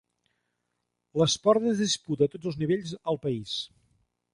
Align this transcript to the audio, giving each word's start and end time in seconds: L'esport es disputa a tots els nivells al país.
L'esport 1.23 1.69
es 1.75 1.85
disputa 1.85 2.31
a 2.31 2.35
tots 2.37 2.53
els 2.53 2.61
nivells 2.67 2.99
al 3.15 3.25
país. 3.29 3.57